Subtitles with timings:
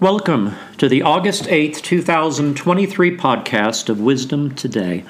[0.00, 5.04] Welcome to the August 8th, 2023 podcast of Wisdom Today.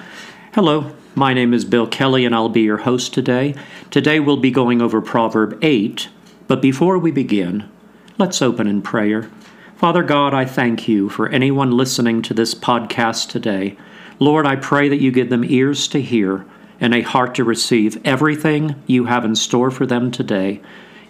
[0.52, 3.54] Hello, my name is Bill Kelley and I'll be your host today.
[3.92, 6.08] Today we'll be going over Proverb 8,
[6.48, 7.70] but before we begin,
[8.18, 9.30] let's open in prayer.
[9.76, 13.78] Father God, I thank you for anyone listening to this podcast today.
[14.18, 16.44] Lord, I pray that you give them ears to hear
[16.80, 20.60] and a heart to receive everything you have in store for them today.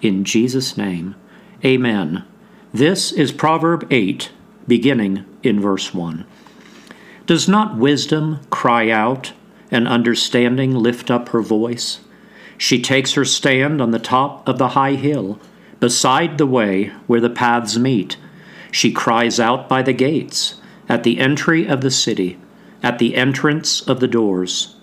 [0.02, 1.14] In Jesus' name,
[1.64, 2.26] amen.
[2.72, 4.30] This is Proverb 8,
[4.68, 6.24] beginning in verse 1.
[7.26, 9.32] Does not wisdom cry out
[9.72, 11.98] and understanding lift up her voice?
[12.56, 15.40] She takes her stand on the top of the high hill,
[15.80, 18.16] beside the way where the paths meet.
[18.70, 22.38] She cries out by the gates, at the entry of the city,
[22.84, 24.76] at the entrance of the doors.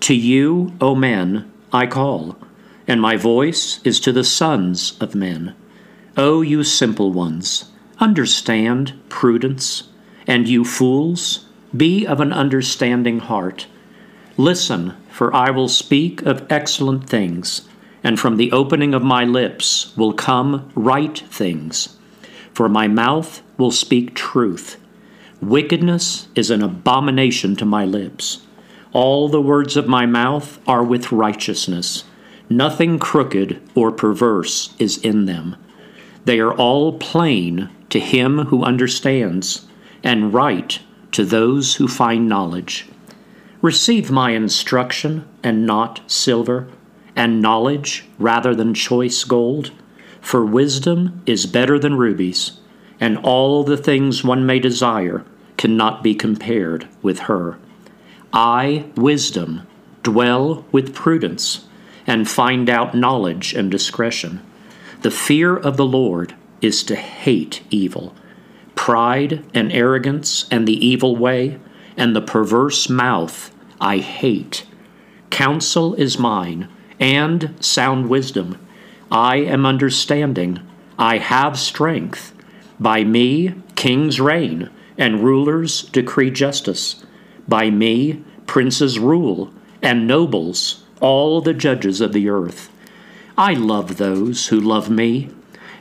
[0.00, 2.38] To you, O men, I call,
[2.88, 5.54] and my voice is to the sons of men.
[6.16, 9.88] O you simple ones, understand prudence,
[10.28, 11.46] and you fools,
[11.76, 13.66] be of an understanding heart.
[14.36, 17.68] Listen, for I will speak of excellent things,
[18.04, 21.96] and from the opening of my lips will come right things.
[22.52, 24.80] For my mouth will speak truth.
[25.42, 28.46] Wickedness is an abomination to my lips.
[28.92, 32.04] All the words of my mouth are with righteousness.
[32.48, 35.56] Nothing crooked or perverse is in them.
[36.24, 39.66] They are all plain to him who understands,
[40.02, 40.78] and right
[41.12, 42.88] to those who find knowledge.
[43.62, 46.68] Receive my instruction, and not silver,
[47.16, 49.70] and knowledge rather than choice gold.
[50.20, 52.52] For wisdom is better than rubies,
[52.98, 55.24] and all the things one may desire
[55.56, 57.58] cannot be compared with her.
[58.32, 59.66] I, wisdom,
[60.02, 61.66] dwell with prudence,
[62.06, 64.40] and find out knowledge and discretion.
[65.04, 68.14] The fear of the Lord is to hate evil.
[68.74, 71.58] Pride and arrogance and the evil way
[71.94, 74.64] and the perverse mouth I hate.
[75.28, 78.56] Counsel is mine, and sound wisdom.
[79.12, 80.60] I am understanding.
[80.98, 82.32] I have strength.
[82.80, 87.04] By me kings reign, and rulers decree justice.
[87.46, 92.70] By me, princes rule, and nobles, all the judges of the earth.
[93.36, 95.28] I love those who love me,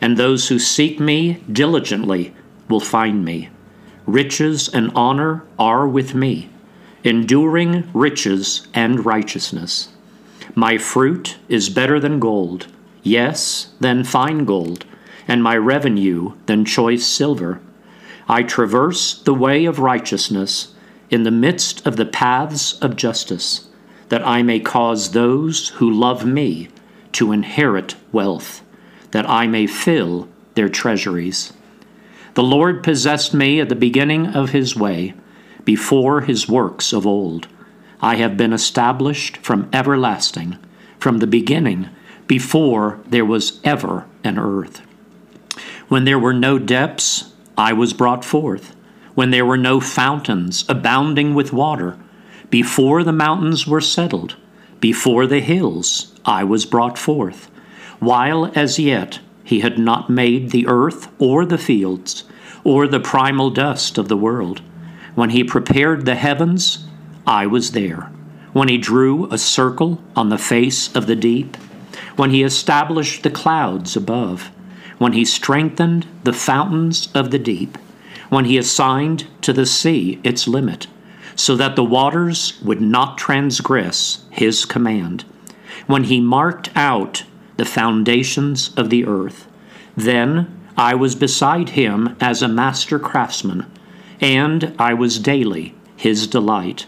[0.02, 2.34] and those who seek me diligently
[2.68, 3.50] will find me.
[4.08, 6.50] Riches and honor are with me,
[7.04, 9.90] enduring riches and righteousness.
[10.56, 12.66] My fruit is better than gold,
[13.04, 14.86] yes, than fine gold,
[15.28, 17.62] and my revenue than choice silver.
[18.28, 20.74] I traverse the way of righteousness
[21.12, 23.68] in the midst of the paths of justice,
[24.10, 26.70] that I may cause those who love me
[27.14, 28.62] to inherit wealth,
[29.12, 31.54] that I may fill their treasuries.
[32.34, 35.14] The Lord possessed me at the beginning of his way,
[35.66, 37.48] before his works of old.
[38.02, 40.58] I have been established from everlasting,
[41.00, 41.90] from the beginning,
[42.28, 44.82] before there was ever an earth.
[45.88, 48.76] When there were no depths, I was brought forth
[49.16, 51.98] when there were no fountains abounding with water,
[52.50, 54.36] before the mountains were settled,
[54.84, 57.50] before the hills I was brought forth,
[58.00, 62.26] while as yet he had not made the earth or the fields,
[62.66, 64.62] or the primal dust of the world.
[65.16, 66.86] When he prepared the heavens,
[67.26, 68.12] I was there.
[68.52, 71.56] When he drew a circle on the face of the deep,
[72.18, 74.52] when he established the clouds above,
[74.98, 77.78] when he strengthened the fountains of the deep,
[78.28, 80.88] when he assigned to the sea its limit,
[81.36, 85.26] so that the waters would not transgress his command,
[85.88, 87.24] when he marked out
[87.58, 89.48] the foundations of the earth.
[89.96, 93.66] Then I was beside him as a master craftsman,
[94.20, 96.88] and I was daily his delight,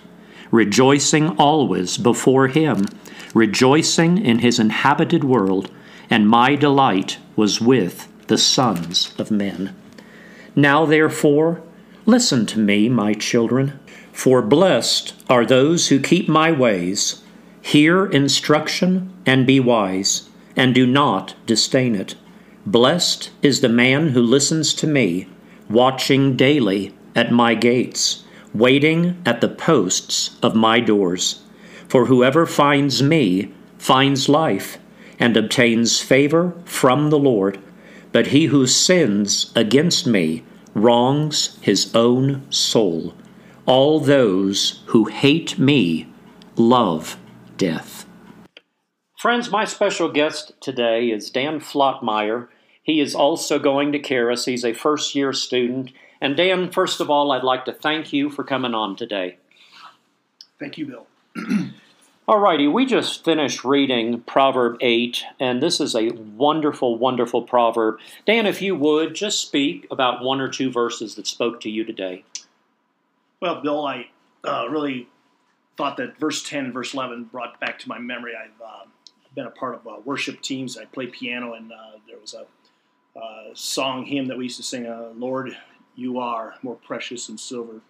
[0.51, 2.85] rejoicing always before him,
[3.33, 5.69] rejoicing in his inhabited world,
[6.09, 9.75] and my delight was with the sons of men.
[10.55, 11.61] Now, therefore,
[12.05, 13.79] listen to me, my children,
[14.15, 17.21] for blessed are those who keep my ways.
[17.61, 22.15] Hear instruction and be wise, and do not disdain it.
[22.65, 25.27] Blessed is the man who listens to me,
[25.69, 28.23] watching daily at my gates,
[28.53, 31.43] waiting at the posts of my doors.
[31.89, 34.77] For whoever finds me finds life
[35.19, 37.59] and obtains favor from the Lord.
[38.13, 43.13] But he who sins against me wrongs his own soul.
[43.65, 46.07] All those who hate me
[46.55, 47.17] love
[47.57, 48.05] death.
[49.17, 52.47] Friends, my special guest today is Dan Flottmeyer.
[52.83, 54.45] He is also going to Charis.
[54.45, 55.91] He's a first year student.
[56.21, 59.37] And Dan, first of all, I'd like to thank you for coming on today.
[60.59, 61.07] Thank you, Bill.
[62.27, 67.99] All righty, we just finished reading Proverb 8, and this is a wonderful, wonderful proverb.
[68.25, 71.83] Dan, if you would, just speak about one or two verses that spoke to you
[71.83, 72.23] today.
[73.45, 74.07] Well, Bill, I
[74.43, 75.07] uh, really
[75.77, 78.33] thought that verse 10 and verse 11 brought back to my memory.
[78.35, 78.85] I've uh,
[79.35, 80.79] been a part of uh, worship teams.
[80.79, 84.63] I play piano, and uh, there was a uh, song hymn that we used to
[84.63, 85.55] sing, uh, Lord,
[85.95, 87.81] you are more precious than silver,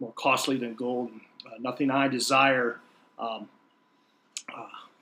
[0.00, 1.10] more costly than gold.
[1.60, 2.80] nothing I desire
[3.18, 3.46] um,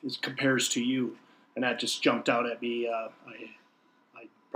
[0.02, 1.16] is compares to you,
[1.54, 2.88] and that just jumped out at me.
[2.88, 3.10] I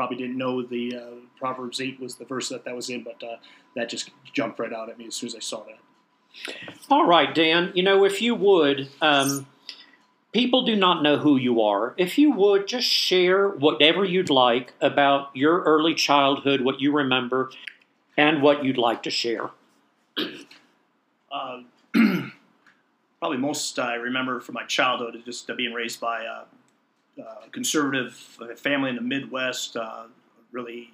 [0.00, 3.22] probably didn't know the uh, Proverbs eight was the verse that that was in, but
[3.22, 3.36] uh,
[3.76, 6.64] that just jumped right out at me as soon as I saw that.
[6.88, 7.70] All right, Dan.
[7.74, 8.88] You know, if you would.
[9.02, 9.46] Um,
[10.32, 11.92] people do not know who you are.
[11.98, 17.50] If you would just share whatever you'd like about your early childhood, what you remember,
[18.16, 19.50] and what you'd like to share.
[21.32, 21.60] Uh,
[23.20, 26.24] probably most I remember from my childhood is just being raised by
[27.20, 28.14] a conservative
[28.56, 29.76] family in the Midwest.
[29.76, 30.04] Uh,
[30.52, 30.90] really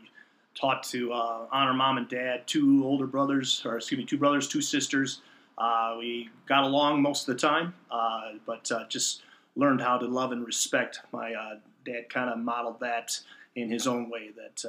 [0.55, 4.49] taught to uh, honor mom and dad, two older brothers, or excuse me, two brothers,
[4.49, 5.23] two sisters.
[5.59, 9.23] Uh, we got along most of the time, uh, but uh, just
[9.55, 11.01] learned how to love and respect.
[11.13, 13.19] My uh, dad kind of modeled that
[13.55, 14.31] in his own way.
[14.37, 14.65] That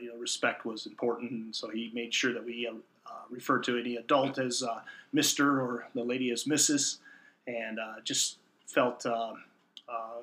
[0.00, 2.68] you know, respect was important, and so he made sure that we
[3.08, 4.80] uh, refer to any adult as uh,
[5.14, 5.60] Mr.
[5.60, 6.98] or the lady as Mrs.
[7.46, 9.06] And uh, just felt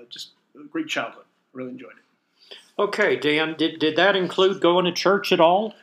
[0.10, 1.26] just a great childhood.
[1.54, 2.58] Really enjoyed it.
[2.78, 5.74] Okay, Dan, did, did that include going to church at all?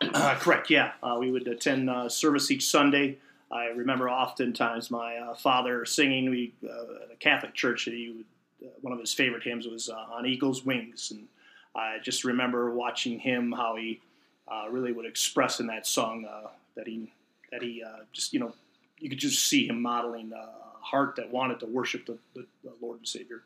[0.00, 0.92] Uh, correct, yeah.
[1.02, 3.18] Uh, we would attend uh, service each Sunday.
[3.52, 6.30] I remember oftentimes my father singing.
[6.30, 7.82] We at a Catholic church.
[7.84, 11.26] He would, one of his favorite hymns was "On Eagle's Wings," and
[11.74, 14.00] I just remember watching him how he
[14.48, 17.12] uh, really would express in that song uh, that he
[17.52, 18.52] that he uh, just you know
[19.00, 22.72] you could just see him modeling a heart that wanted to worship the, the, the
[22.80, 23.42] Lord and Savior.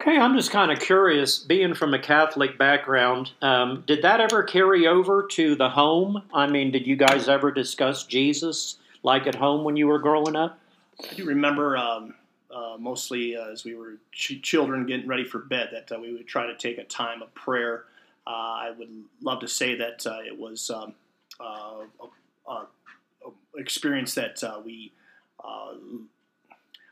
[0.00, 4.42] Okay, I'm just kind of curious, being from a Catholic background, um, did that ever
[4.42, 6.22] carry over to the home?
[6.32, 10.36] I mean, did you guys ever discuss Jesus like at home when you were growing
[10.36, 10.58] up?
[11.10, 12.14] I do remember um,
[12.50, 16.12] uh, mostly uh, as we were ch- children getting ready for bed that uh, we
[16.14, 17.84] would try to take a time of prayer
[18.26, 18.88] uh, I would
[19.20, 20.94] love to say that uh, it was um,
[21.40, 22.64] uh,
[23.56, 24.92] experience that uh, we
[25.42, 25.74] uh,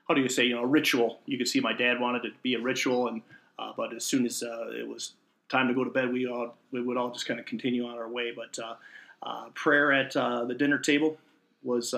[0.08, 1.20] how do you say you know a ritual.
[1.26, 3.22] You could see my dad wanted it to be a ritual, and
[3.58, 5.12] uh, but as soon as it was
[5.48, 7.96] time to go to bed, we all we would all just kind of continue on
[7.96, 8.32] our way.
[8.34, 8.58] But
[9.54, 11.16] prayer at the dinner table
[11.62, 11.94] was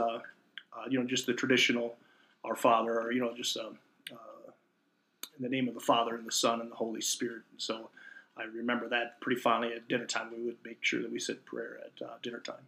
[0.88, 1.96] you know just the traditional
[2.44, 3.78] Our Father, or you know just um,
[5.36, 7.42] in the name of the Father and the Son and the Holy Spirit.
[7.56, 7.90] So
[8.36, 10.30] I remember that pretty fondly at dinner time.
[10.36, 12.66] We would make sure that we said prayer at uh, dinner time.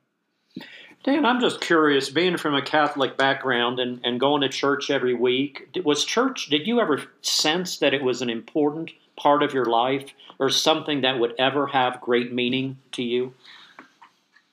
[1.04, 5.14] Dan, I'm just curious, being from a Catholic background and, and going to church every
[5.14, 9.64] week, was church, did you ever sense that it was an important part of your
[9.64, 13.34] life or something that would ever have great meaning to you?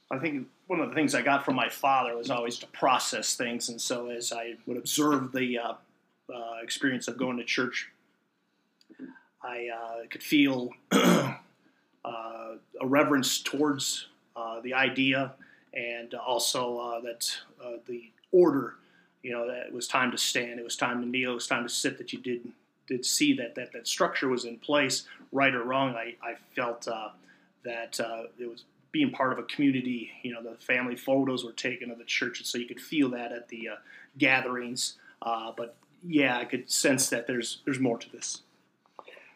[0.09, 3.35] I think one of the things I got from my father was always to process
[3.35, 3.69] things.
[3.69, 5.73] And so as I would observe the uh,
[6.33, 7.89] uh, experience of going to church
[9.41, 11.33] I uh, could feel uh,
[12.05, 15.33] a reverence towards uh, the idea,
[15.73, 18.75] and also uh, that uh, the order,
[19.23, 21.47] you know, that it was time to stand, it was time to kneel, it was
[21.47, 21.97] time to sit.
[21.97, 22.51] That you did
[22.87, 25.95] did see that that that structure was in place, right or wrong.
[25.95, 26.87] I I felt
[27.63, 27.99] that
[28.39, 30.11] it was being part of a community.
[30.23, 33.09] You know, the family photos were taken of the church, and so you could feel
[33.09, 33.69] that at the
[34.17, 34.95] gatherings.
[35.21, 38.41] but yeah, I could sense that there's there's more to this.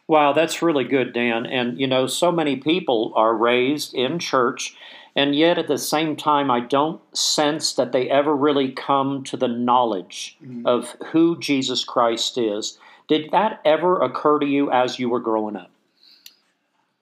[0.07, 1.45] Wow, that's really good, Dan.
[1.45, 4.75] And you know, so many people are raised in church,
[5.15, 9.37] and yet at the same time, I don't sense that they ever really come to
[9.37, 10.65] the knowledge mm-hmm.
[10.65, 12.77] of who Jesus Christ is.
[13.07, 15.69] Did that ever occur to you as you were growing up?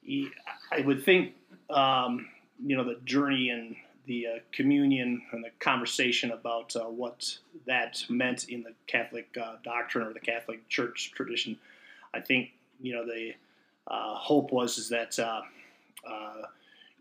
[0.04, 0.30] Yeah,
[0.72, 1.34] I would think,
[1.70, 2.28] um,
[2.66, 3.76] you know, the journey and
[4.06, 9.56] the uh, communion and the conversation about uh, what that meant in the Catholic uh,
[9.64, 11.58] doctrine or the Catholic Church tradition.
[12.14, 12.50] I think
[12.82, 13.34] you know the
[13.88, 15.42] uh, hope was is that uh,
[16.08, 16.42] uh,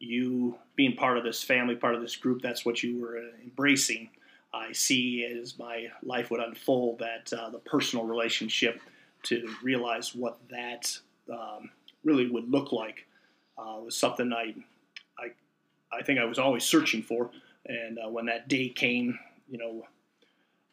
[0.00, 4.10] you being part of this family, part of this group, that's what you were embracing.
[4.52, 8.80] I see as my life would unfold that uh, the personal relationship
[9.24, 10.98] to realize what that
[11.30, 11.70] um,
[12.02, 13.06] really would look like
[13.58, 14.54] uh, was something I,
[15.18, 15.30] I,
[15.92, 17.30] I think I was always searching for.
[17.66, 19.86] And uh, when that day came, you know,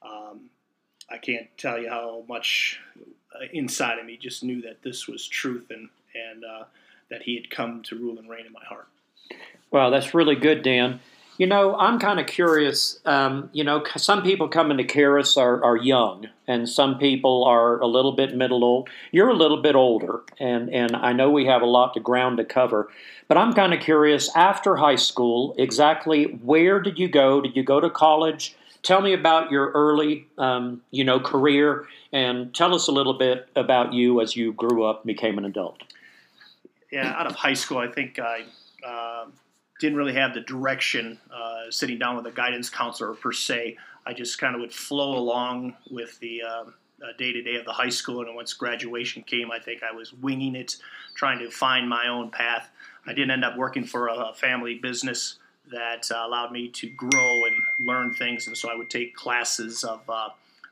[0.02, 0.50] um,
[1.10, 2.80] I can't tell you how much
[3.36, 6.64] uh, inside of me just knew that this was truth and and uh,
[7.10, 8.88] that He had come to rule and reign in my heart.
[9.72, 11.00] Well, that's really good, Dan.
[11.38, 13.00] You know, I'm kind of curious.
[13.06, 17.80] Um, you know, some people coming to Charis are, are young, and some people are
[17.80, 18.90] a little bit middle old.
[19.12, 22.38] You're a little bit older, and, and I know we have a lot of ground
[22.38, 22.90] to cover.
[23.28, 27.42] But I'm kind of curious after high school, exactly where did you go?
[27.42, 28.56] Did you go to college?
[28.82, 33.50] Tell me about your early, um, you know, career, and tell us a little bit
[33.56, 35.84] about you as you grew up became an adult.
[36.92, 38.46] Yeah, out of high school, I think I.
[38.88, 39.26] Uh,
[39.80, 43.78] didn't really have the direction uh, sitting down with a guidance counselor per se.
[44.08, 46.42] I just kind of would flow along with the
[47.20, 48.22] day to day of the high school.
[48.22, 50.78] And once graduation came, I think I was winging it,
[51.16, 52.70] trying to find my own path.
[53.06, 55.38] I didn't end up working for a family business
[55.72, 57.56] that uh, allowed me to grow and
[57.88, 58.48] learn things.
[58.48, 60.30] And so I would take classes of uh,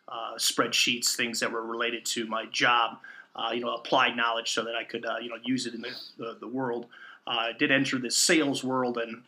[0.07, 2.98] uh, spreadsheets, things that were related to my job,
[3.36, 5.81] uh, you know, applied knowledge so that I could, uh, you know, use it in
[5.81, 6.88] the, the, the world
[7.27, 9.24] uh, did enter the sales world and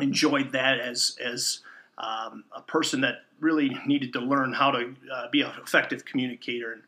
[0.00, 1.60] enjoyed that as as
[1.98, 6.72] um, a person that really needed to learn how to uh, be an effective communicator,
[6.72, 6.82] and,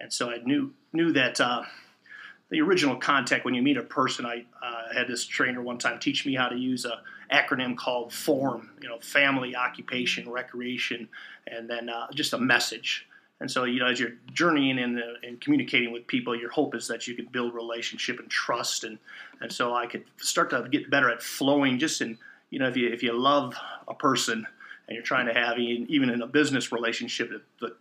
[0.00, 1.62] and so I knew knew that uh,
[2.50, 4.26] the original contact when you meet a person.
[4.26, 7.00] I uh, had this trainer one time teach me how to use a
[7.32, 8.70] acronym called FORM.
[8.80, 11.08] You know, family, occupation, recreation,
[11.46, 13.06] and then uh, just a message.
[13.40, 14.98] And so, you know, as you're journeying and,
[15.40, 18.84] communicating with people, your hope is that you can build relationship and trust.
[18.84, 18.98] And,
[19.40, 22.18] and so I could start to get better at flowing just in,
[22.50, 23.54] you know, if you, if you love
[23.86, 24.46] a person
[24.88, 27.30] and you're trying to have, even in a business relationship,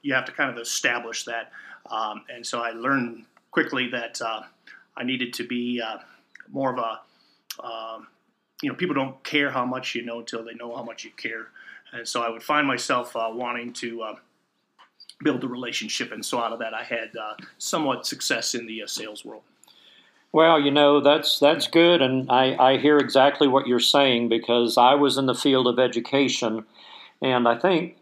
[0.02, 1.52] you have to kind of establish that.
[1.90, 4.42] Um, and so I learned quickly that uh,
[4.98, 6.00] I needed to be uh,
[6.50, 8.08] more of a, um,
[8.62, 11.12] you know, people don't care how much you know until they know how much you
[11.16, 11.48] care.
[11.94, 14.16] And so I would find myself uh, wanting to uh,
[15.24, 16.12] build a relationship.
[16.12, 19.44] And so out of that, I had uh, somewhat success in the uh, sales world.
[20.32, 24.78] Well, you know that's that's good, and I, I hear exactly what you're saying because
[24.78, 26.66] I was in the field of education,
[27.22, 27.96] and I think,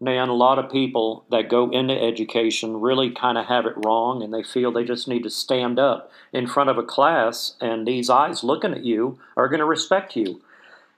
[0.00, 4.22] man, a lot of people that go into education really kind of have it wrong,
[4.22, 7.88] and they feel they just need to stand up in front of a class, and
[7.88, 10.40] these eyes looking at you are going to respect you,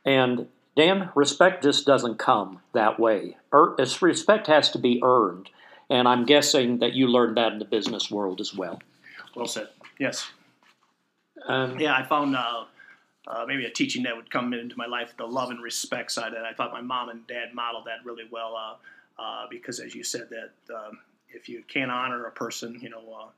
[0.04, 3.36] and Dan, respect just doesn't come that way.
[3.52, 5.50] Er, respect has to be earned.
[5.92, 8.80] And I'm guessing that you learned that in the business world as well.
[9.36, 9.68] Well said.
[9.98, 10.26] Yes.
[11.46, 12.64] Um, yeah, I found uh,
[13.26, 16.32] uh, maybe a teaching that would come into my life, the love and respect side.
[16.32, 19.94] And I thought my mom and dad modeled that really well uh, uh because, as
[19.94, 23.28] you said, that um, if you can't honor a person, you know, uh,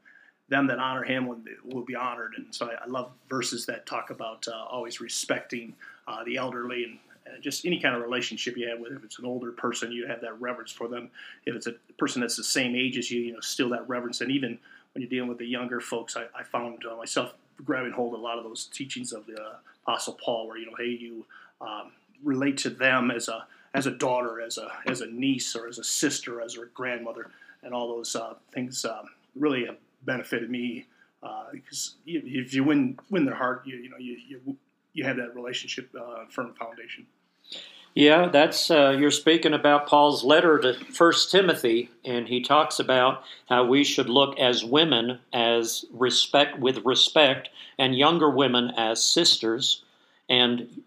[0.48, 2.34] them that honor him will, will be honored.
[2.36, 5.74] And so I, I love verses that talk about uh, always respecting
[6.24, 6.98] the elderly and
[7.40, 10.20] just any kind of relationship you have with, if it's an older person, you have
[10.20, 11.10] that reverence for them.
[11.46, 14.20] If it's a person that's the same age as you, you know, still that reverence.
[14.20, 14.58] And even
[14.92, 18.20] when you're dealing with the younger folks, I, I found uh, myself grabbing hold of
[18.20, 21.24] a lot of those teachings of the uh, Apostle Paul, where you know, hey, you
[21.60, 25.68] um, relate to them as a as a daughter, as a as a niece, or
[25.68, 27.30] as a sister, as a grandmother,
[27.62, 30.86] and all those uh, things um, really have benefited me
[31.22, 34.56] uh, because you, if you win win their heart, you you know you you,
[34.94, 37.06] you have that relationship uh, firm foundation.
[37.94, 43.22] Yeah, that's uh, you're speaking about Paul's letter to First Timothy, and he talks about
[43.48, 49.84] how we should look as women as respect with respect, and younger women as sisters,
[50.28, 50.82] and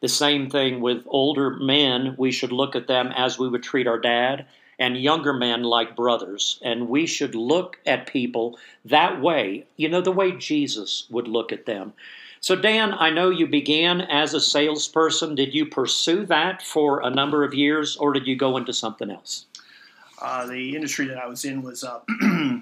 [0.00, 2.16] the same thing with older men.
[2.18, 4.46] We should look at them as we would treat our dad,
[4.80, 9.66] and younger men like brothers, and we should look at people that way.
[9.76, 11.92] You know, the way Jesus would look at them.
[12.40, 15.34] So, Dan, I know you began as a salesperson.
[15.34, 19.10] Did you pursue that for a number of years, or did you go into something
[19.10, 19.46] else?
[20.20, 22.00] Uh, the industry that I was in was uh,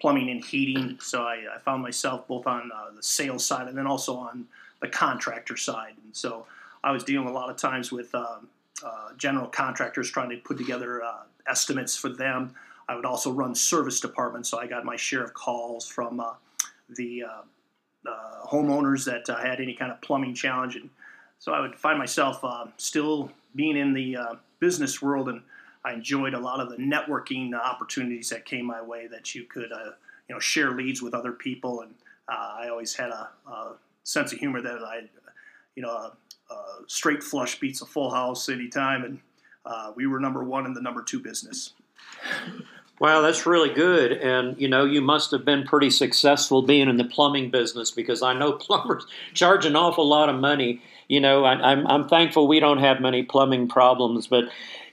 [0.00, 3.76] plumbing and heating, so I, I found myself both on uh, the sales side and
[3.76, 4.46] then also on
[4.80, 5.94] the contractor side.
[6.04, 6.46] And so
[6.84, 8.48] I was dealing a lot of times with um,
[8.84, 12.54] uh, general contractors trying to put together uh, estimates for them.
[12.88, 16.34] I would also run service departments, so I got my share of calls from uh,
[16.90, 17.24] the
[18.06, 20.76] uh, homeowners that uh, had any kind of plumbing challenge.
[20.76, 20.90] And
[21.38, 25.42] so I would find myself uh, still being in the uh, business world, and
[25.84, 29.06] I enjoyed a lot of the networking opportunities that came my way.
[29.06, 29.92] That you could, uh,
[30.28, 31.94] you know, share leads with other people, and
[32.28, 33.72] uh, I always had a, a,
[34.04, 35.00] sense of humor that I,
[35.74, 36.12] you know, a,
[36.52, 39.20] a straight flush beats a full house anytime, and
[39.96, 41.72] we were number one in the number two business.
[42.98, 44.12] Wow, that's really good.
[44.12, 48.22] And you know, you must have been pretty successful being in the plumbing business because
[48.22, 50.82] I know plumbers charge an awful lot of money.
[51.08, 54.44] You know, I, I'm I'm thankful we don't have many plumbing problems, but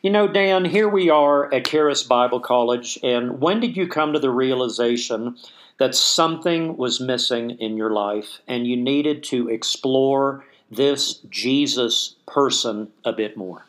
[0.01, 4.11] you know, Dan, here we are at Charis Bible College, and when did you come
[4.11, 5.37] to the realization
[5.77, 12.89] that something was missing in your life and you needed to explore this Jesus person
[13.05, 13.65] a bit more?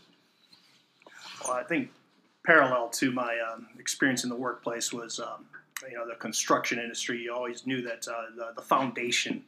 [1.45, 1.91] Well, I think
[2.45, 5.47] parallel to my um, experience in the workplace was, um,
[5.89, 7.21] you know, the construction industry.
[7.21, 9.43] You always knew that uh, the, the, foundation,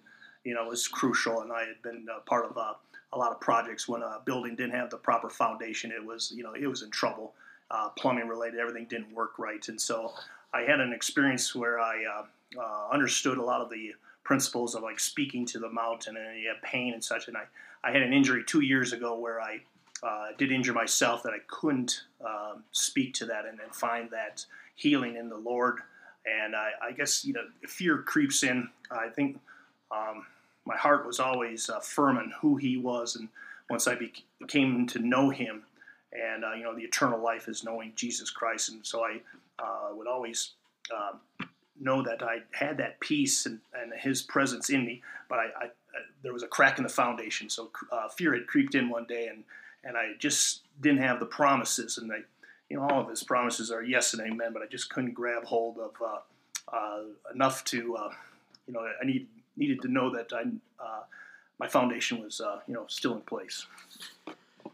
[0.44, 2.74] you know, was crucial, and I had been uh, part of uh,
[3.12, 5.92] a lot of projects when a building didn't have the proper foundation.
[5.92, 7.34] It was, you know, it was in trouble.
[7.70, 10.12] Uh, plumbing related, everything didn't work right, and so
[10.52, 14.82] I had an experience where I uh, uh, understood a lot of the principles of
[14.82, 17.28] like speaking to the mountain and you have pain and such.
[17.28, 17.44] And I,
[17.84, 19.60] I had an injury two years ago where I
[20.06, 24.46] uh, did injure myself that I couldn't um, speak to that and, and, find that
[24.76, 25.78] healing in the Lord.
[26.24, 28.68] And I, I, guess you know fear creeps in.
[28.90, 29.40] I think
[29.90, 30.26] um,
[30.64, 33.28] my heart was always uh, firm on who He was, and
[33.68, 35.64] once I became to know Him,
[36.12, 39.20] and uh, you know the eternal life is knowing Jesus Christ, and so I
[39.58, 40.52] uh, would always
[40.96, 41.48] um,
[41.80, 45.02] know that I had that peace and, and, His presence in me.
[45.28, 48.46] But I, I, I, there was a crack in the foundation, so uh, fear had
[48.46, 49.44] creeped in one day, and
[49.84, 52.10] and I just didn't have the promises, and
[52.70, 55.44] you know, all of His promises are yes and amen, but I just couldn't grab
[55.44, 57.02] hold of uh, uh,
[57.32, 58.10] enough to, uh,
[58.66, 60.44] you know, I need needed to know that I,
[61.58, 63.66] my foundation was, you know, still in place.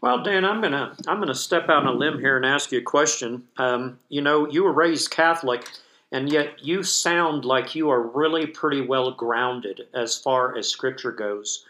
[0.03, 2.79] Well, Dan, I'm gonna I'm gonna step out on a limb here and ask you
[2.79, 3.47] a question.
[3.55, 5.65] Um, you know, you were raised Catholic,
[6.11, 11.13] and yet you sound like you are really pretty well grounded as far as Scripture
[11.13, 11.65] goes.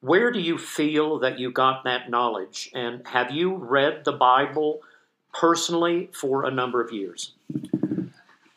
[0.00, 2.70] Where do you feel that you got that knowledge?
[2.74, 4.80] And have you read the Bible
[5.32, 7.32] personally for a number of years?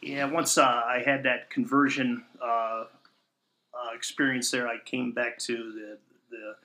[0.02, 2.86] Yeah, once uh, I had that conversion uh,
[3.74, 5.98] uh, experience there, I came back to the
[6.30, 6.56] the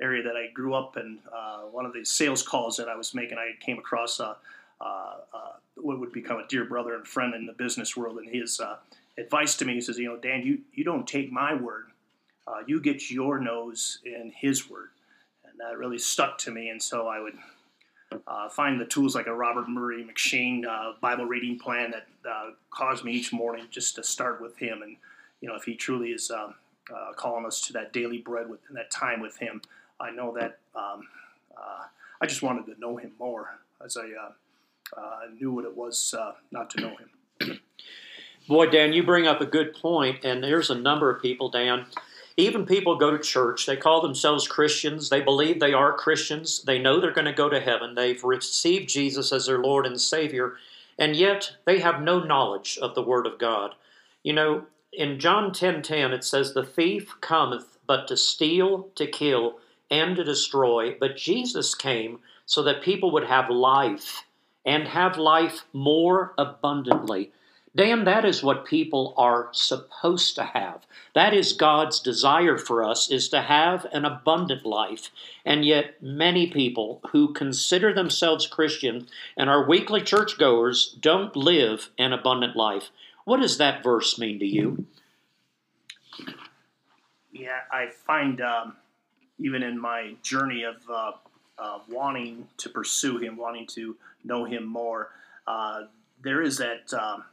[0.00, 3.14] area that I grew up in, uh, one of the sales calls that I was
[3.14, 4.34] making, I came across uh,
[4.80, 5.14] uh,
[5.76, 8.60] what would become a dear brother and friend in the business world, and his
[9.16, 11.91] advice to me, he says, you know, Dan, you, you don't take my word,
[12.66, 14.88] you get your nose in his word.
[15.44, 17.38] And that really stuck to me, and so I would
[18.26, 22.50] uh, find the tools like a Robert Murray M'Cheyne uh, Bible reading plan that uh,
[22.70, 24.82] caused me each morning just to start with him.
[24.82, 24.96] And,
[25.40, 26.54] you know, if he truly is um,
[27.16, 29.62] calling us to that daily bread and that time with him,
[30.00, 31.08] I know that um,
[31.56, 31.84] uh,
[32.20, 36.14] I just wanted to know him more as I uh, uh, knew what it was
[36.18, 37.60] uh, not to know him.
[38.48, 41.86] Boy, Dan, you bring up a good point, and there's a number of people, Dan.
[42.36, 46.78] Even people go to church, they call themselves Christians, they believe they are Christians, they
[46.78, 50.54] know they're going to go to heaven, they've received Jesus as their Lord and Savior,
[50.98, 53.74] and yet they have no knowledge of the Word of God.
[54.22, 58.88] You know, in John 10:10 10, 10, it says, The thief cometh but to steal,
[58.94, 59.58] to kill,
[59.90, 64.24] and to destroy, but Jesus came so that people would have life
[64.64, 67.32] and have life more abundantly.
[67.74, 70.86] Dan, that is what people are supposed to have.
[71.14, 75.10] That is God's desire for us is to have an abundant life.
[75.44, 79.06] And yet many people who consider themselves Christian
[79.38, 82.90] and are weekly churchgoers don't live an abundant life.
[83.24, 84.84] What does that verse mean to you?
[87.32, 88.76] Yeah, I find um,
[89.38, 91.12] even in my journey of uh,
[91.58, 95.08] uh, wanting to pursue Him, wanting to know Him more,
[95.46, 95.84] uh,
[96.22, 96.92] there is that.
[96.92, 97.24] Um,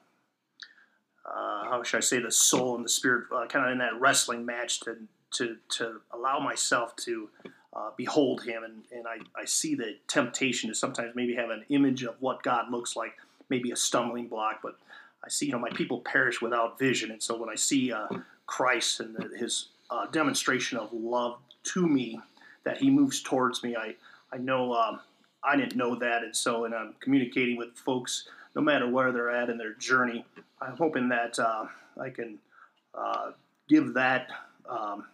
[1.29, 3.99] uh, how should I say the soul and the spirit, uh, kind of in that
[3.99, 4.97] wrestling match to
[5.31, 7.29] to to allow myself to
[7.73, 11.65] uh, behold Him, and and I, I see the temptation to sometimes maybe have an
[11.69, 13.13] image of what God looks like,
[13.49, 14.77] maybe a stumbling block, but
[15.23, 17.93] I see you know my people perish without vision, and so when I see
[18.47, 19.67] Christ and the, His
[20.11, 22.19] demonstration of love to me,
[22.63, 23.75] that He moves towards me.
[23.75, 23.95] I
[24.31, 24.99] I know um,
[25.43, 28.27] I didn't know that, and so and I'm communicating with folks
[28.59, 30.25] no matter where they're at in their journey.
[30.59, 31.67] I'm hoping that uh,
[31.97, 32.39] I can
[32.93, 33.31] uh,
[33.69, 34.27] give that.
[34.67, 35.05] Um,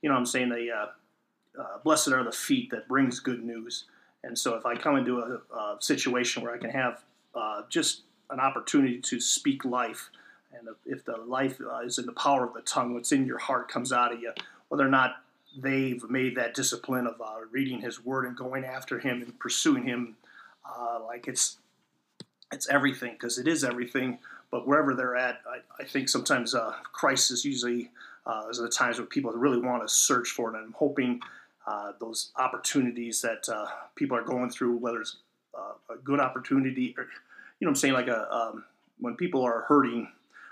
[0.00, 3.84] you know, I'm saying the uh, uh, blessed are the feet that brings good news.
[4.22, 8.00] And so, if I come into a, a situation where I can have uh, just
[8.30, 10.08] an opportunity to speak life,
[10.58, 13.36] and if the life uh, is in the power of the tongue, what's in your
[13.36, 14.32] heart comes out of you,
[14.68, 15.16] whether or not
[15.54, 20.16] they've made that discipline of reading His Word and going after Him and pursuing Him
[21.06, 21.58] like it's
[22.52, 24.18] it's everything because it is everything.
[24.50, 27.90] But wherever they're at, I, I think sometimes uh, Christ is usually
[28.26, 30.56] uh, is the times when people really want to search for it.
[30.56, 31.20] And I'm hoping
[31.66, 35.16] uh, those opportunities that uh, people are going through, whether it's
[35.56, 37.06] uh, a good opportunity or
[37.60, 38.64] you know, I'm saying like a um,
[38.98, 40.08] when people are hurting,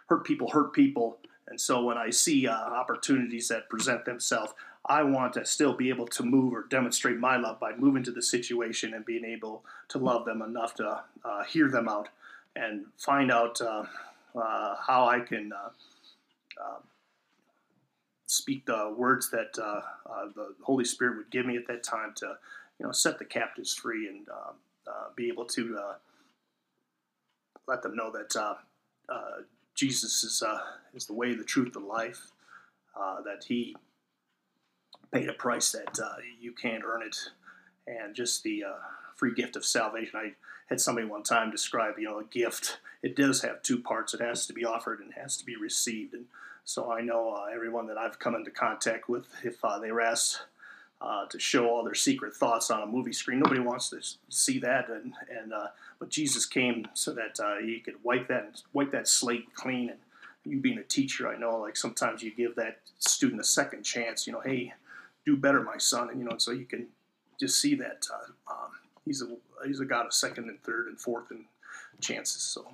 [0.07, 1.19] hurt people hurt people.
[1.49, 4.53] And so when I see uh, opportunities that present themselves,
[4.85, 8.11] I want to still be able to move or demonstrate my love by moving to
[8.11, 12.09] the situation and being able to love them enough to uh, hear them out
[12.57, 13.85] and find out uh,
[14.35, 15.69] uh, how I can uh,
[16.63, 16.79] uh,
[18.27, 19.83] speak the words that uh,
[20.35, 22.37] the Holy Spirit would give me at that time to,
[22.79, 24.27] you know, set the captives free and
[25.15, 25.79] be able to
[27.69, 28.57] let them know that
[29.75, 30.43] Jesus is
[30.95, 32.33] is the way, the truth, the life.
[32.97, 33.77] that He
[35.13, 35.99] paid a price that
[36.41, 37.17] you can't earn it,
[37.87, 38.65] and just the
[39.17, 40.19] free gift of salvation.
[40.19, 40.33] I
[40.69, 42.79] had somebody one time describe, you know, a gift.
[43.03, 44.15] It does have two parts.
[44.15, 46.15] It has to be offered and has to be received.
[46.15, 46.25] And
[46.65, 50.01] so I know uh, everyone that I've come into contact with, if uh, they were
[50.01, 50.43] asked
[51.01, 53.99] uh, to show all their secret thoughts on a movie screen, nobody wants to
[54.29, 54.89] see that.
[54.89, 59.09] And, and uh, but Jesus came so that uh, he could wipe that wipe that
[59.09, 59.91] slate clean.
[59.91, 59.99] And
[60.45, 64.27] you being a teacher, I know like sometimes you give that student a second chance.
[64.27, 64.75] You know, hey,
[65.25, 66.11] do better, my son.
[66.11, 66.89] And you know, so you can
[67.39, 68.71] just see that uh, um,
[69.05, 69.27] he's a
[69.67, 71.45] he's a god of second and third and fourth and
[72.01, 72.43] chances.
[72.43, 72.73] So.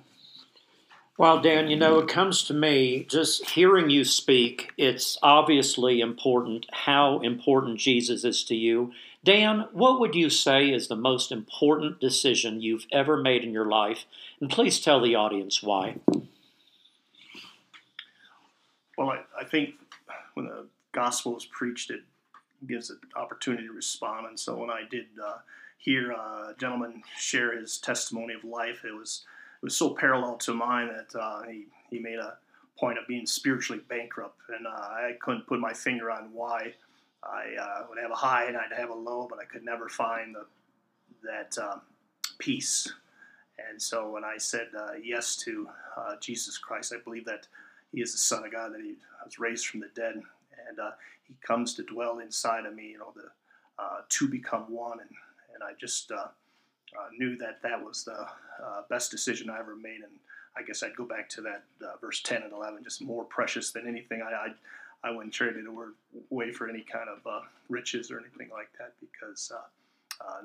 [1.17, 6.65] Well, Dan, you know, it comes to me just hearing you speak, it's obviously important
[6.71, 8.93] how important Jesus is to you.
[9.21, 13.65] Dan, what would you say is the most important decision you've ever made in your
[13.65, 14.05] life?
[14.39, 15.97] And please tell the audience why.
[18.97, 19.71] Well, I, I think
[20.35, 21.99] when the gospel is preached, it
[22.67, 24.27] gives an opportunity to respond.
[24.27, 25.37] And so when I did uh,
[25.79, 28.83] hear a gentleman share his testimony of life.
[28.85, 29.25] It was
[29.61, 32.37] it was so parallel to mine that uh, he he made a
[32.77, 36.73] point of being spiritually bankrupt, and uh, I couldn't put my finger on why.
[37.23, 39.89] I uh, would have a high and I'd have a low, but I could never
[39.89, 40.45] find the
[41.23, 41.81] that um,
[42.37, 42.91] peace.
[43.69, 45.67] And so when I said uh, yes to
[45.97, 47.47] uh, Jesus Christ, I believe that
[47.91, 50.91] He is the Son of God, that He was raised from the dead, and uh,
[51.29, 52.89] He comes to dwell inside of me.
[52.89, 53.29] You know, the
[53.81, 55.09] uh, to become one and
[55.59, 58.27] and I just uh, uh, knew that that was the
[58.63, 60.01] uh, best decision I ever made.
[60.01, 60.11] And
[60.55, 63.71] I guess I'd go back to that uh, verse 10 and 11, just more precious
[63.71, 64.21] than anything.
[64.21, 64.31] I,
[65.03, 65.65] I, I wouldn't trade it
[66.31, 69.51] away for any kind of uh, riches or anything like that because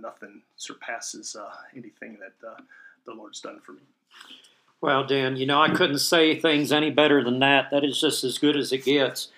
[0.00, 1.36] nothing surpasses
[1.76, 2.32] anything that
[3.06, 3.82] the Lord's done for me.
[4.80, 7.70] Well, Dan, you know, I couldn't say things any better than that.
[7.70, 9.28] That is just as good as it gets.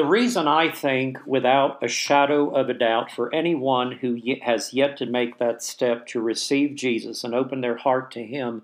[0.00, 4.96] The reason I think, without a shadow of a doubt, for anyone who has yet
[4.96, 8.62] to make that step to receive Jesus and open their heart to Him,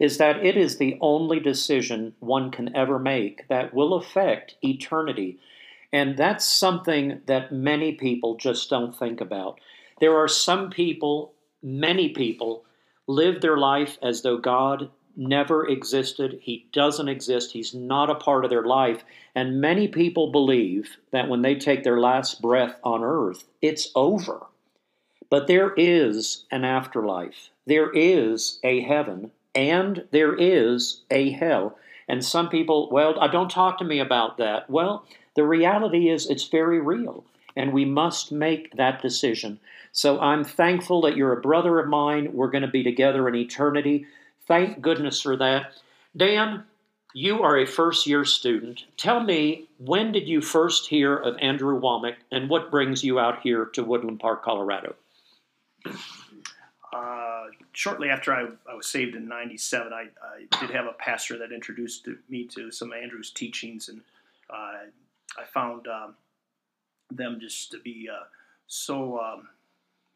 [0.00, 5.38] is that it is the only decision one can ever make that will affect eternity.
[5.92, 9.60] And that's something that many people just don't think about.
[10.00, 12.64] There are some people, many people,
[13.06, 16.38] live their life as though God never existed.
[16.40, 17.52] He doesn't exist.
[17.52, 19.02] He's not a part of their life.
[19.34, 24.46] And many people believe that when they take their last breath on earth, it's over.
[25.28, 31.76] But there is an afterlife, there is a heaven, and there is a hell.
[32.08, 34.70] And some people, well, don't talk to me about that.
[34.70, 35.04] Well,
[35.36, 39.60] the reality is it's very real, and we must make that decision.
[39.92, 42.32] So I'm thankful that you're a brother of mine.
[42.32, 44.06] We're going to be together in eternity.
[44.48, 45.74] Thank goodness for that.
[46.16, 46.64] Dan,
[47.14, 48.84] you are a first year student.
[48.96, 53.40] Tell me, when did you first hear of Andrew Wommack and what brings you out
[53.42, 54.94] here to Woodland Park, Colorado?
[56.92, 61.38] Uh, shortly after I, I, was saved in 97, I, I, did have a pastor
[61.38, 64.00] that introduced me to some of Andrew's teachings, and
[64.50, 64.86] uh,
[65.38, 66.14] I found um,
[67.10, 68.24] them just to be uh,
[68.66, 69.48] so, um,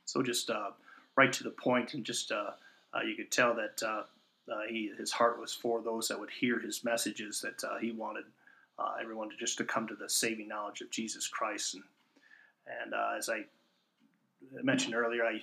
[0.06, 0.70] so just uh,
[1.16, 2.52] right to the point, and just uh,
[2.94, 3.82] uh, you could tell that
[4.50, 7.40] uh, he, his heart was for those that would hear his messages.
[7.40, 8.24] That uh, he wanted
[8.78, 11.74] uh, everyone to just to come to the saving knowledge of Jesus Christ.
[11.74, 11.84] And,
[12.82, 13.44] and uh, as I
[14.62, 15.42] mentioned earlier, I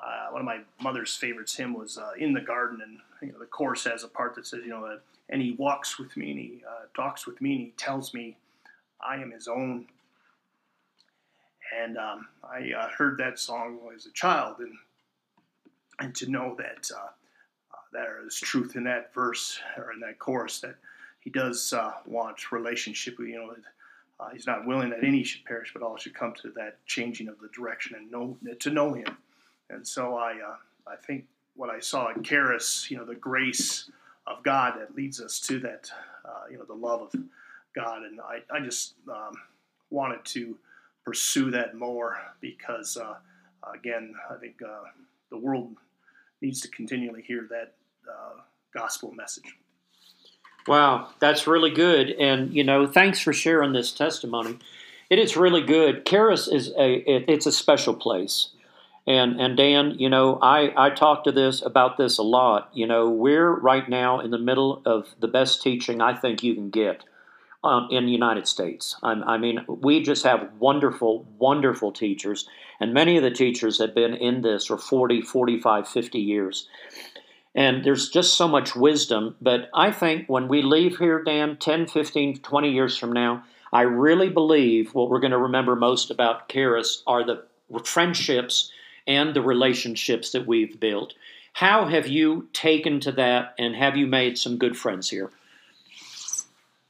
[0.00, 3.38] uh, one of my mother's favorites hymn was uh, "In the Garden," and you know,
[3.38, 6.40] the chorus has a part that says, you know, and he walks with me, and
[6.40, 6.62] he
[6.96, 8.36] talks with me, and he tells me
[9.00, 9.86] I am his own.
[11.80, 14.74] And um, I heard that song as a child, and
[16.00, 16.90] and to know that
[17.92, 20.76] there is truth in that verse or in that chorus that
[21.20, 23.18] he does uh, want relationship.
[23.18, 23.56] You know,
[24.18, 27.28] uh, he's not willing that any should perish, but all should come to that changing
[27.28, 29.16] of the direction and know to know him.
[29.70, 33.90] And so I, uh, I think what I saw at Charis, you know, the grace
[34.26, 35.90] of God that leads us to that,
[36.24, 37.14] uh, you know, the love of
[37.74, 39.34] God, and I, I just um,
[39.90, 40.56] wanted to
[41.04, 43.14] pursue that more because, uh,
[43.74, 44.88] again, I think uh,
[45.30, 45.74] the world
[46.40, 47.74] needs to continually hear that
[48.74, 49.56] gospel message.
[50.68, 52.10] Wow, that's really good.
[52.10, 54.58] And, you know, thanks for sharing this testimony.
[55.10, 56.06] It is really good.
[56.06, 58.50] Charis is a, it, it's a special place.
[59.06, 62.70] And, and Dan, you know, I, I talk to this about this a lot.
[62.74, 66.54] You know, we're right now in the middle of the best teaching I think you
[66.54, 67.04] can get.
[67.64, 68.96] um, in the United States.
[69.02, 72.48] I, I mean, we just have wonderful, wonderful teachers,
[72.80, 76.68] and many of the teachers have been in this for 40, 45, 50 years.
[77.54, 79.36] And there's just so much wisdom.
[79.40, 83.82] But I think when we leave here, Dan, 10, 15, 20 years from now, I
[83.82, 87.44] really believe what we're going to remember most about Charis are the
[87.84, 88.70] friendships
[89.06, 91.14] and the relationships that we've built.
[91.54, 95.30] How have you taken to that and have you made some good friends here?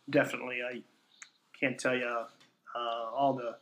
[0.08, 0.58] Definitely.
[0.62, 0.82] I
[1.58, 3.56] can't tell you uh, all the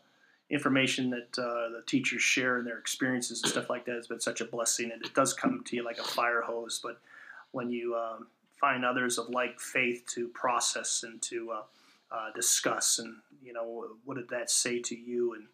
[0.51, 4.21] information that uh, the teachers share and their experiences and stuff like that has been
[4.21, 4.91] such a blessing.
[4.93, 6.81] And it does come to you like a fire hose.
[6.83, 6.99] But
[7.53, 8.27] when you um,
[8.61, 11.63] find others of like faith to process and to uh,
[12.15, 15.35] uh, discuss, and you know, what did that say to you?
[15.35, 15.45] And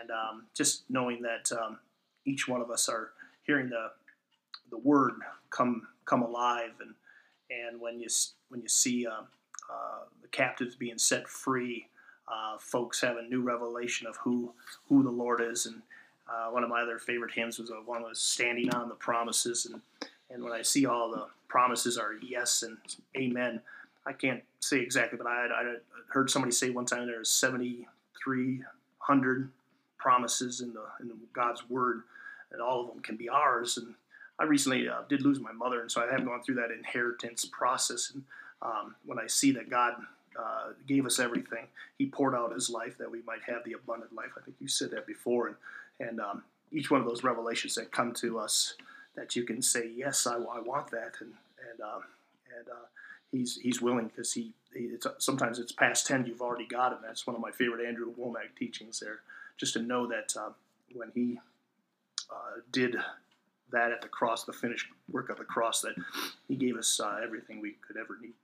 [0.00, 1.78] and um, just knowing that um,
[2.24, 3.10] each one of us are
[3.44, 3.90] hearing the
[4.70, 5.14] the word
[5.50, 6.94] come come alive, and
[7.50, 8.08] and when you
[8.48, 9.22] when you see uh,
[9.72, 11.88] uh, the captives being set free
[12.28, 14.52] uh, folks have a new revelation of who
[14.88, 15.66] who the Lord is.
[15.66, 15.82] And
[16.28, 19.66] uh, one of my other favorite hymns was uh, one was standing on the promises.
[19.66, 19.80] And
[20.30, 22.76] and when I see all the promises are yes and
[23.16, 23.60] amen,
[24.04, 25.74] I can't say exactly, but I, I
[26.08, 27.86] heard somebody say one time there are seventy
[28.22, 28.62] three
[28.98, 29.50] hundred
[29.98, 32.02] promises in the in God's word,
[32.52, 33.76] and all of them can be ours.
[33.76, 33.94] And
[34.38, 37.44] I recently uh, did lose my mother, and so I have gone through that inheritance
[37.44, 38.12] process.
[38.12, 38.24] And
[38.62, 39.94] um, when I see that God
[40.38, 41.66] uh, gave us everything.
[41.98, 44.30] He poured out his life that we might have the abundant life.
[44.36, 45.48] I think you said that before.
[45.48, 45.56] And,
[46.08, 48.74] and um, each one of those revelations that come to us
[49.14, 51.14] that you can say, yes, I, I want that.
[51.20, 51.32] And,
[51.70, 52.02] and, um,
[52.56, 52.86] and uh,
[53.32, 56.98] he's, he's willing because he, he it's, sometimes it's past 10, you've already got him.
[57.02, 59.20] That's one of my favorite Andrew Wommack teachings there,
[59.56, 60.50] just to know that uh,
[60.94, 61.38] when he
[62.30, 62.96] uh, did
[63.72, 65.94] that at the cross, the finished work of the cross, that
[66.46, 68.34] he gave us uh, everything we could ever need.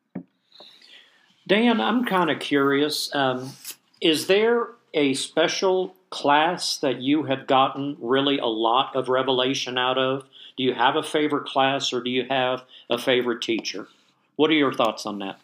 [1.46, 3.14] Dan, I'm kind of curious.
[3.14, 3.52] Um,
[4.00, 9.98] is there a special class that you have gotten really a lot of revelation out
[9.98, 10.24] of?
[10.56, 13.88] Do you have a favorite class or do you have a favorite teacher?
[14.36, 15.40] What are your thoughts on that?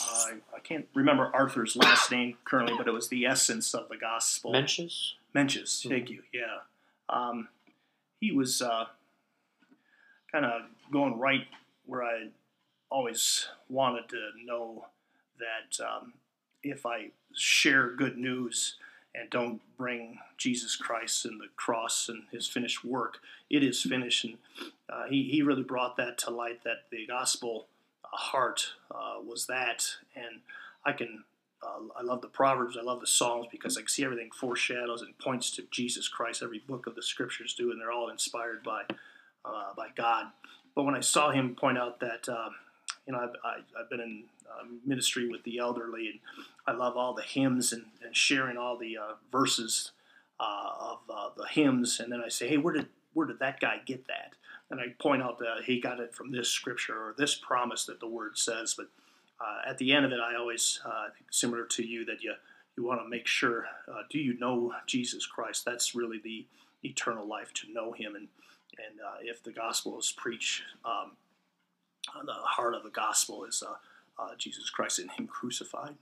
[0.00, 3.96] Uh, I can't remember Arthur's last name currently, but it was the essence of the
[3.96, 4.52] gospel.
[4.52, 5.12] Mencius?
[5.34, 5.90] Mencius, mm-hmm.
[5.90, 6.60] thank you, yeah.
[7.08, 7.48] Um,
[8.20, 8.86] he was uh,
[10.32, 11.46] kind of going right
[11.84, 12.28] where I
[12.90, 14.86] always wanted to know
[15.38, 16.14] that um,
[16.62, 18.76] if I share good news
[19.14, 23.18] and don't bring Jesus Christ and the cross and his finished work,
[23.50, 24.24] it is finished.
[24.24, 24.38] And
[24.88, 27.66] uh, he, he really brought that to light that the gospel
[28.04, 29.86] uh, heart uh, was that.
[30.16, 30.40] And
[30.84, 31.24] I can,
[31.62, 35.02] uh, I love the Proverbs, I love the Psalms because I can see everything foreshadows
[35.02, 36.42] and points to Jesus Christ.
[36.42, 38.82] Every book of the scriptures do, and they're all inspired by,
[39.44, 40.26] uh, by God.
[40.74, 42.50] But when I saw him point out that, uh,
[43.06, 46.18] you know, I've, I, have been in uh, ministry with the elderly, and
[46.66, 49.92] I love all the hymns and, and sharing all the uh, verses
[50.40, 52.00] uh, of uh, the hymns.
[52.00, 54.32] And then I say, hey, where did where did that guy get that?
[54.70, 58.00] And I point out that he got it from this scripture or this promise that
[58.00, 58.74] the word says.
[58.76, 58.88] But
[59.40, 62.34] uh, at the end of it, I always uh, think similar to you that you
[62.76, 63.66] you want to make sure
[64.10, 65.64] do you know Jesus Christ?
[65.64, 66.46] That's really the
[66.82, 68.28] eternal life to know Him and
[68.78, 70.62] and if the gospel is preached.
[70.84, 71.12] Um,
[72.24, 75.94] the heart of the gospel is uh, uh, Jesus Christ and Him crucified.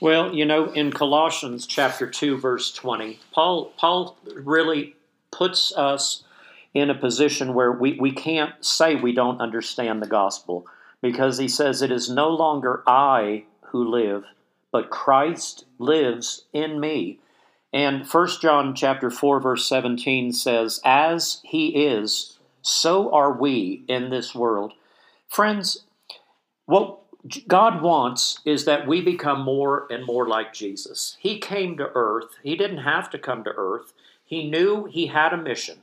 [0.00, 4.96] Well, you know, in Colossians chapter 2, verse 20, Paul, Paul really
[5.30, 6.24] puts us
[6.72, 10.66] in a position where we, we can't say we don't understand the gospel
[11.02, 14.24] because he says, It is no longer I who live,
[14.72, 17.18] but Christ lives in me.
[17.72, 24.10] And 1 John chapter 4 verse 17 says, As he is, so are we in
[24.10, 24.74] this world.
[25.28, 25.84] Friends,
[26.66, 26.98] what
[27.46, 31.16] God wants is that we become more and more like Jesus.
[31.20, 32.36] He came to earth.
[32.42, 33.92] He didn't have to come to earth.
[34.24, 35.82] He knew he had a mission.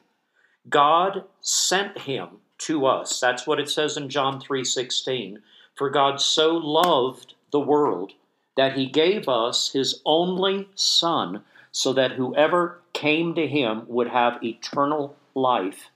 [0.69, 3.19] God sent him to us.
[3.19, 5.43] That's what it says in John 3:16.
[5.75, 8.13] For God so loved the world
[8.55, 14.43] that he gave us his only son so that whoever came to him would have
[14.43, 15.91] eternal life.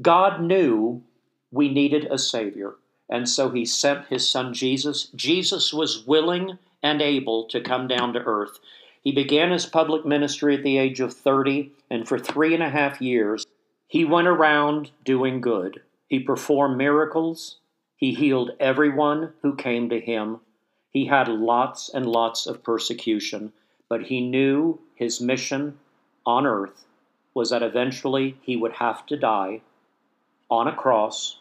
[0.00, 1.02] God knew
[1.50, 2.76] we needed a savior.
[3.08, 5.08] And so he sent his son Jesus.
[5.14, 8.60] Jesus was willing and able to come down to earth.
[9.02, 12.70] He began his public ministry at the age of 30, and for three and a
[12.70, 13.46] half years,
[13.88, 15.82] he went around doing good.
[16.06, 17.56] He performed miracles.
[17.96, 20.40] He healed everyone who came to him.
[20.90, 23.52] He had lots and lots of persecution,
[23.88, 25.78] but he knew his mission
[26.24, 26.84] on earth
[27.34, 29.62] was that eventually he would have to die
[30.50, 31.38] on a cross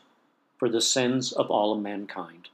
[0.58, 2.50] for the sins of all of mankind.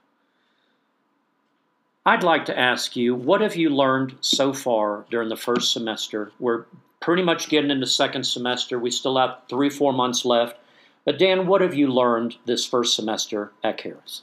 [2.05, 6.31] I'd like to ask you, what have you learned so far during the first semester?
[6.39, 6.65] We're
[6.99, 8.77] pretty much getting into second semester.
[8.77, 10.57] We still have three, four months left.
[11.03, 14.21] But Dan, what have you learned this first semester at Charis?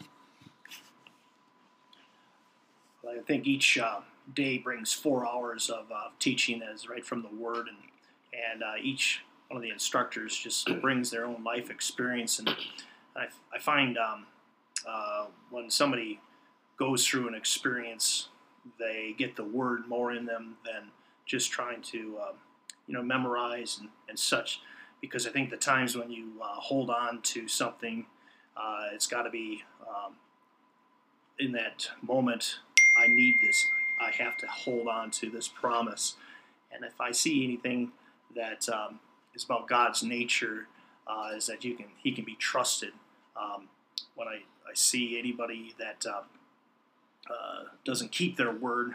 [3.09, 4.01] I think each uh,
[4.35, 7.77] day brings four hours of uh, teaching, as right from the Word, and
[8.33, 9.21] and uh, each
[9.53, 12.49] one of the instructors just brings their own life experience, and
[13.15, 14.25] I, I find um,
[14.89, 16.21] uh, when somebody
[16.79, 18.29] goes through an experience,
[18.79, 20.85] they get the Word more in them than
[21.27, 22.37] just trying to um,
[22.87, 24.61] you know memorize and, and such.
[25.03, 28.07] Because I think the times when you uh, hold on to something,
[28.57, 30.15] uh, it's got to be um,
[31.39, 32.61] in that moment
[32.97, 33.67] I need this.
[34.01, 36.17] I have to hold on to this promise.
[36.73, 37.93] And if I see anything
[38.35, 39.01] that um,
[39.35, 40.67] is about God's nature,
[41.07, 42.93] uh, is that you can He can be trusted.
[43.37, 43.69] Um,
[44.15, 46.23] when I, I see anybody that uh,
[47.33, 48.95] uh, doesn't keep their word,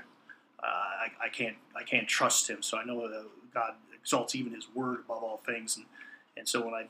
[0.61, 2.61] uh, I, I can't I can't trust Him.
[2.61, 5.77] So I know that God exalts even His word above all things.
[5.77, 5.85] And
[6.37, 6.87] and so when I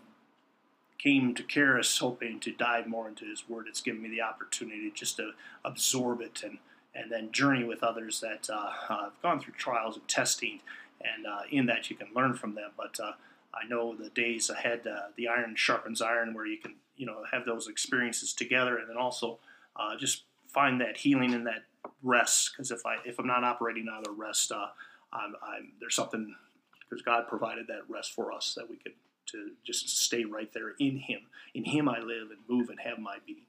[0.97, 4.91] came to Charis hoping to dive more into His Word, it's given me the opportunity
[4.93, 5.31] just to
[5.63, 6.57] absorb it and
[6.95, 10.61] and then journey with others that uh, have gone through trials and testing,
[10.99, 12.71] and uh, in that you can learn from them.
[12.75, 13.11] But uh,
[13.53, 17.23] I know the days ahead, uh, the iron sharpens iron, where you can you know
[17.31, 19.39] have those experiences together, and then also
[19.75, 21.63] uh, just find that healing and that
[22.03, 22.51] rest.
[22.51, 24.67] Because if I if I'm not operating out of rest, uh,
[25.13, 26.35] I'm, I'm, there's something
[26.89, 28.93] because God provided that rest for us that we could
[29.27, 31.21] to just stay right there in Him.
[31.53, 33.45] In Him I live and move and have my being.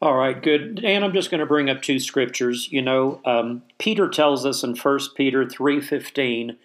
[0.00, 0.84] All right, good.
[0.84, 2.70] And I'm just going to bring up two scriptures.
[2.70, 6.56] You know, um, Peter tells us in 1 Peter 3.15,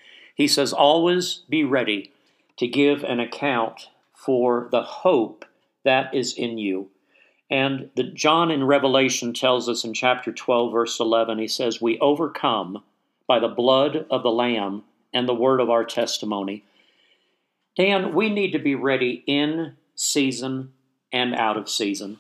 [0.42, 2.12] he says, always be ready
[2.58, 5.46] to give an account for the hope
[5.86, 6.90] that is in you.
[7.52, 12.00] And the John in Revelation tells us in chapter 12, verse 11, he says, We
[12.00, 12.84] overcome
[13.28, 16.64] by the blood of the Lamb and the word of our testimony.
[17.78, 20.74] Dan, we need to be ready in season
[21.14, 22.20] and out of season.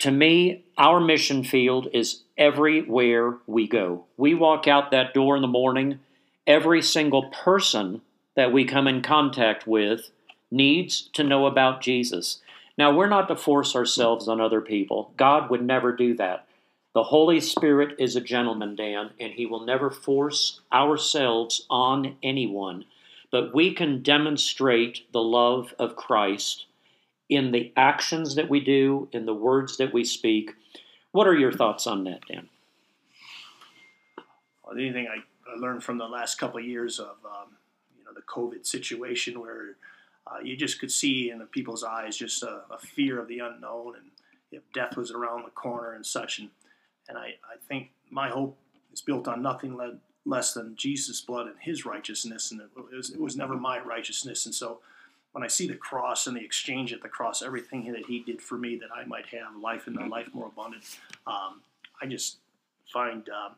[0.00, 4.04] To me, our mission field is everywhere we go.
[4.18, 6.00] We walk out that door in the morning,
[6.46, 8.02] every single person
[8.36, 10.10] that we come in contact with
[10.50, 12.40] needs to know about Jesus.
[12.76, 15.12] Now, we're not to force ourselves on other people.
[15.16, 16.46] God would never do that.
[16.94, 22.84] The Holy Spirit is a gentleman, Dan, and He will never force ourselves on anyone.
[23.32, 26.66] But we can demonstrate the love of Christ
[27.28, 30.52] in the actions that we do, in the words that we speak.
[31.10, 32.48] What are your thoughts on that, Dan?
[34.64, 37.56] Well, anything I, I learned from the last couple of years of um,
[37.96, 39.76] you know the COVID situation, where
[40.26, 43.94] uh, you just could see in people's eyes just a, a, fear of the unknown,
[43.96, 44.06] and
[44.50, 46.38] if death was around the corner and such.
[46.38, 46.50] And
[47.08, 48.56] and I, I think my hope
[48.92, 49.78] is built on nothing
[50.24, 54.46] less than Jesus' blood and His righteousness, and it was, it was never my righteousness.
[54.46, 54.78] And so
[55.32, 58.40] when I see the cross and the exchange at the cross, everything that He did
[58.40, 60.84] for me that I might have life and life more abundant,
[61.26, 61.60] um,
[62.00, 62.38] I just
[62.92, 63.50] find uh,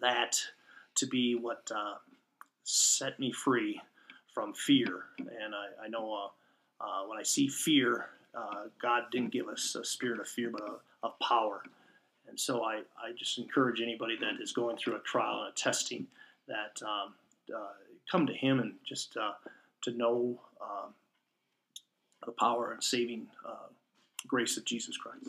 [0.00, 0.40] that
[0.96, 1.94] to be what uh,
[2.64, 3.80] set me free
[4.32, 5.04] from fear.
[5.18, 9.74] And I, I know uh, uh when I see fear, uh, God didn't give us
[9.74, 11.62] a spirit of fear, but a, of power.
[12.28, 15.54] And so I, I just encourage anybody that is going through a trial and a
[15.54, 16.06] testing
[16.48, 17.14] that um,
[17.54, 17.74] uh,
[18.10, 20.94] come to Him and just to know um,
[22.24, 23.68] the power and saving uh,
[24.26, 25.26] grace of Jesus Christ.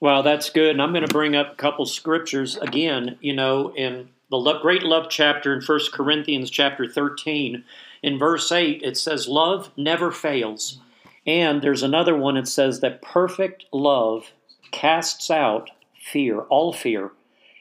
[0.00, 0.70] Well, that's good.
[0.70, 3.16] And I'm going to bring up a couple scriptures again.
[3.20, 7.64] You know, in the great love chapter in 1 Corinthians chapter 13,
[8.02, 10.78] in verse 8, it says, Love never fails.
[11.26, 14.32] And there's another one, it says that perfect love
[14.70, 15.70] casts out
[16.04, 17.12] fear, all fear.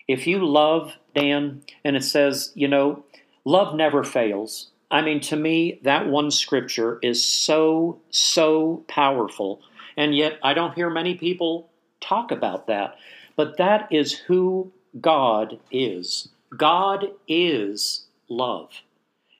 [0.07, 3.05] If you love, Dan, and it says, you know,
[3.45, 4.71] love never fails.
[4.91, 9.61] I mean, to me, that one scripture is so, so powerful.
[9.95, 11.69] And yet, I don't hear many people
[12.01, 12.95] talk about that.
[13.35, 16.29] But that is who God is.
[16.57, 18.69] God is love.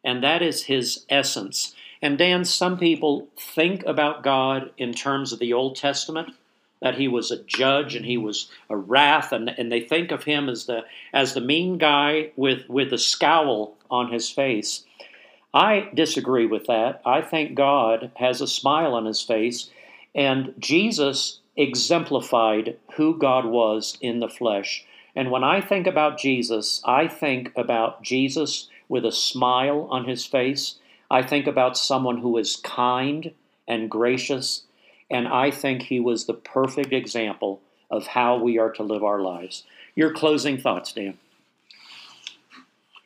[0.04, 1.74] And that is his essence.
[2.02, 6.34] And Dan, some people think about God in terms of the Old Testament,
[6.82, 10.26] that he was a judge and he was a wrath, and, and they think of
[10.26, 10.82] him as the
[11.14, 14.84] as the mean guy with, with a scowl on his face.
[15.54, 17.02] I disagree with that.
[17.06, 19.70] I think God has a smile on his face,
[20.14, 24.86] and Jesus exemplified who God was in the flesh.
[25.16, 30.26] And when I think about Jesus, I think about Jesus with a smile on his
[30.26, 30.76] face.
[31.10, 33.32] I think about someone who is kind
[33.68, 34.64] and gracious,
[35.10, 37.62] and I think he was the perfect example
[37.92, 39.64] of how we are to live our lives.
[39.96, 41.18] Your closing thoughts, Dan.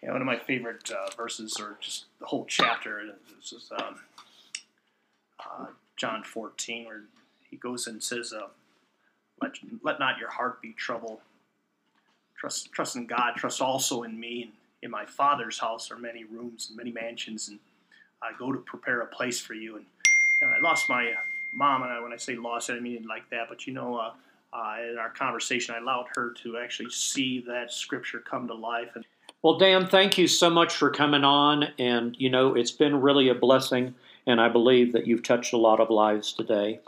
[0.01, 3.99] Yeah, one of my favorite uh, verses, or just the whole chapter, is, is um,
[5.39, 5.65] uh,
[5.97, 7.01] John 14, where
[7.49, 8.47] he goes and says, uh,
[9.41, 9.53] let,
[9.83, 11.19] let not your heart be troubled.
[12.37, 13.33] Trust, trust in God.
[13.35, 14.43] Trust also in me.
[14.43, 14.51] And
[14.83, 17.59] in my Father's house are many rooms and many mansions, and
[18.21, 19.77] I go to prepare a place for you.
[19.77, 19.85] And,
[20.41, 21.13] and I lost my
[21.53, 23.47] mom, and I, when I say lost, I didn't mean it like that.
[23.49, 24.11] But you know, uh,
[24.53, 28.89] uh, in our conversation, I allowed her to actually see that scripture come to life.
[28.95, 29.05] And
[29.43, 31.69] well, Dan, thank you so much for coming on.
[31.77, 35.57] And, you know, it's been really a blessing, and I believe that you've touched a
[35.57, 36.79] lot of lives today.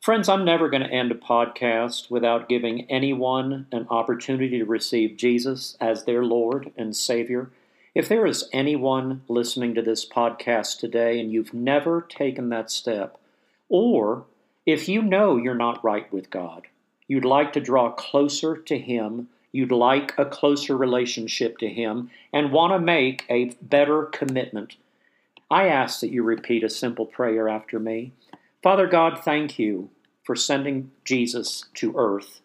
[0.00, 5.18] Friends, I'm never going to end a podcast without giving anyone an opportunity to receive
[5.18, 7.50] Jesus as their Lord and Savior.
[7.94, 13.18] If there is anyone listening to this podcast today and you've never taken that step,
[13.68, 14.24] or
[14.64, 16.62] if you know you're not right with God,
[17.06, 22.52] you'd like to draw closer to Him, you'd like a closer relationship to Him, and
[22.52, 24.76] want to make a better commitment,
[25.50, 28.12] I ask that you repeat a simple prayer after me.
[28.62, 29.90] Father God, thank you
[30.22, 32.40] for sending Jesus to earth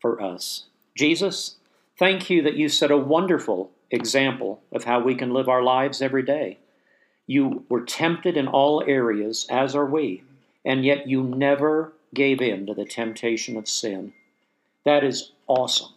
[0.00, 0.64] for us.
[0.96, 1.56] Jesus,
[1.98, 6.02] thank you that you set a wonderful example of how we can live our lives
[6.02, 6.58] every day.
[7.26, 10.24] You were tempted in all areas, as are we,
[10.64, 14.12] and yet you never gave in to the temptation of sin.
[14.84, 15.92] That is awesome.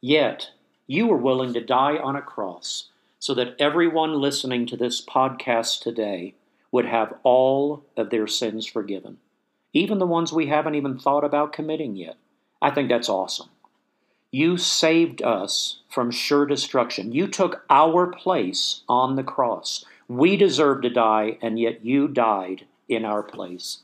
[0.00, 0.50] Yet,
[0.86, 5.80] you were willing to die on a cross so that everyone listening to this podcast
[5.80, 6.34] today
[6.70, 9.18] would have all of their sins forgiven,
[9.72, 12.16] even the ones we haven't even thought about committing yet.
[12.60, 13.48] I think that's awesome.
[14.30, 17.12] You saved us from sure destruction.
[17.12, 19.84] You took our place on the cross.
[20.06, 23.78] We deserved to die, and yet you died in our place.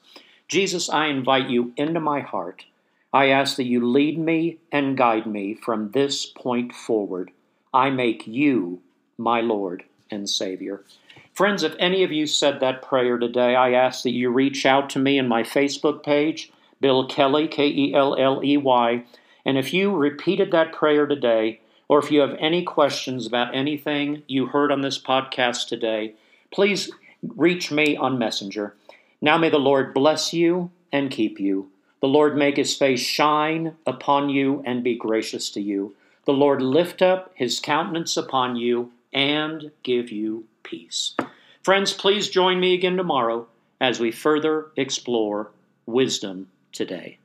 [0.48, 2.66] Jesus, I invite you into my heart.
[3.12, 7.30] I ask that you lead me and guide me from this point forward.
[7.72, 8.82] I make you
[9.16, 10.84] my Lord and Savior.
[11.34, 14.88] Friends, if any of you said that prayer today, I ask that you reach out
[14.90, 19.02] to me in my Facebook page, Bill Kelley, K E L L E Y.
[19.44, 21.58] And if you repeated that prayer today,
[21.88, 26.14] or if you have any questions about anything you heard on this podcast today,
[26.52, 28.76] please reach me on Messenger.
[29.20, 31.68] Now may the Lord bless you and keep you.
[32.00, 35.96] The Lord make his face shine upon you and be gracious to you.
[36.26, 41.14] The Lord lift up his countenance upon you and give you peace.
[41.62, 43.46] Friends, please join me again tomorrow
[43.80, 45.52] as we further explore
[45.86, 47.18] wisdom today.